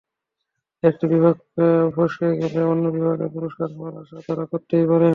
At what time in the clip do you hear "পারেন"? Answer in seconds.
4.85-5.09